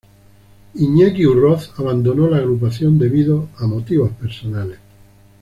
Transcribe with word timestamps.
Iñaki 0.73 1.27
Urroz, 1.27 1.73
abandonó 1.79 2.27
la 2.27 2.37
agrupación 2.37 2.97
debido 2.97 3.49
a 3.57 3.67
motivos 3.67 4.09
personales. 4.13 4.79